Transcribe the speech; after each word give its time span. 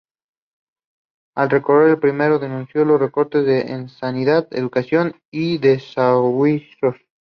Al 1.37 1.51
recoger 1.51 1.89
el 1.89 1.99
premio 1.99 2.39
denunció 2.39 2.83
los 2.85 2.99
recortes 2.99 3.47
en 3.69 3.87
sanidad, 3.87 4.47
educación 4.49 5.13
y 5.31 5.59
los 5.59 5.61
desahucios. 5.61 6.95